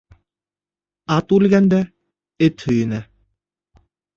[1.17, 1.83] Ат үлгәндә
[2.47, 3.03] эт һөйөнә.